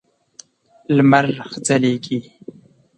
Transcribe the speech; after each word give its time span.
لمر 0.95 1.25
ښه 1.51 1.57
ځلېږي. 1.67 2.19